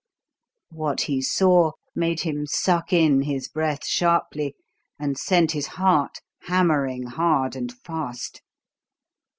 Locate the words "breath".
3.47-3.85